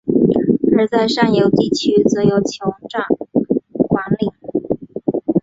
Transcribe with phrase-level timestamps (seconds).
[0.75, 3.05] 而在上游地区则由酋长
[3.87, 4.33] 管领。